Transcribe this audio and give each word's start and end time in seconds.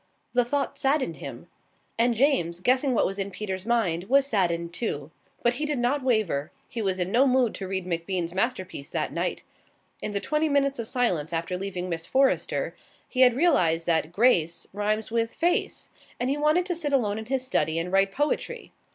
The 0.33 0.43
thought 0.43 0.79
saddened 0.79 1.17
him. 1.17 1.47
And 1.95 2.15
James, 2.15 2.59
guessing 2.59 2.95
what 2.95 3.05
was 3.05 3.19
in 3.19 3.29
Peter's 3.29 3.67
mind, 3.67 4.05
was 4.05 4.25
saddened 4.25 4.73
too. 4.73 5.11
But 5.43 5.53
he 5.61 5.65
did 5.67 5.77
not 5.77 6.01
waver. 6.01 6.49
He 6.67 6.81
was 6.81 6.97
in 6.97 7.11
no 7.11 7.27
mood 7.27 7.53
to 7.53 7.67
read 7.67 7.85
MacBean's 7.85 8.33
masterpiece 8.33 8.89
that 8.89 9.13
night. 9.13 9.43
In 10.01 10.09
the 10.11 10.19
twenty 10.19 10.49
minutes 10.49 10.79
of 10.79 10.87
silence 10.87 11.31
after 11.33 11.55
leaving 11.55 11.87
Miss 11.87 12.07
Forrester 12.07 12.75
he 13.07 13.21
had 13.21 13.35
realized 13.35 13.85
that 13.85 14.11
"Grace" 14.11 14.65
rhymes 14.73 15.11
with 15.11 15.35
"face", 15.35 15.91
and 16.19 16.31
he 16.31 16.35
wanted 16.37 16.65
to 16.65 16.75
sit 16.75 16.93
alone 16.93 17.19
in 17.19 17.25
his 17.25 17.45
study 17.45 17.77
and 17.77 17.91
write 17.91 18.11
poetry. 18.11 18.71